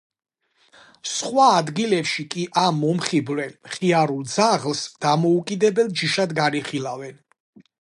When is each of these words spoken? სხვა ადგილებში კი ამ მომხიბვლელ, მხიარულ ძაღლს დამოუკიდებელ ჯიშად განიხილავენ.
სხვა 1.15 1.49
ადგილებში 1.57 2.25
კი 2.35 2.45
ამ 2.63 2.79
მომხიბვლელ, 2.85 3.53
მხიარულ 3.67 4.25
ძაღლს 4.37 4.83
დამოუკიდებელ 5.07 5.93
ჯიშად 6.01 6.35
განიხილავენ. 6.41 7.25